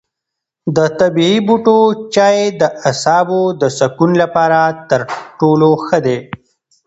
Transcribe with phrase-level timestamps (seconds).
[0.75, 1.79] د طبیعي بوټو
[2.15, 5.01] چای د اعصابو د سکون لپاره تر
[5.39, 6.17] ټولو ښه دی.